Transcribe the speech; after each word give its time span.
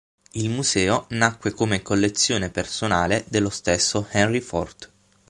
Il 0.31 0.49
museo 0.49 1.05
nacque 1.09 1.51
come 1.51 1.83
collezione 1.83 2.49
personale 2.49 3.23
dello 3.27 3.51
stesso 3.51 4.07
Henry 4.09 4.39
Ford. 4.39 4.89